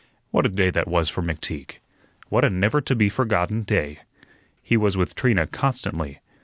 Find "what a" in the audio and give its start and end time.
0.31-0.49, 2.29-2.49